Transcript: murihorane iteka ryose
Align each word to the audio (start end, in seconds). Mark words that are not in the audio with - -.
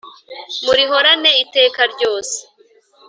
murihorane 0.63 1.31
iteka 1.43 1.81
ryose 1.93 2.37